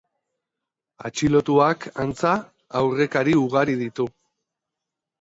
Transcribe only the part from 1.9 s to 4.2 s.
antza, aurrekari ugari ditu.